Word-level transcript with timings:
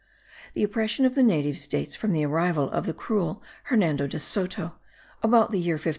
The 0.55 0.63
oppression 0.63 1.05
of 1.05 1.13
the 1.13 1.21
natives 1.21 1.67
dates 1.67 1.95
from 1.95 2.11
the 2.11 2.25
arrival 2.25 2.71
of 2.71 2.87
the 2.87 2.93
cruel 2.95 3.43
Hernando 3.65 4.07
de 4.07 4.17
Soto 4.19 4.73
about 5.21 5.51
the 5.51 5.59
year 5.59 5.75
1539. 5.75 5.89